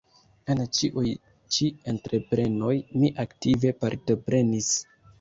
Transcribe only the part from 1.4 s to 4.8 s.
ĉi entreprenoj mi aktive partoprenis.